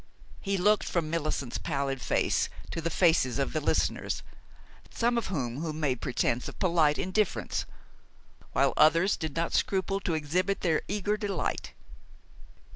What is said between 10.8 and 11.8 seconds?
eager delight.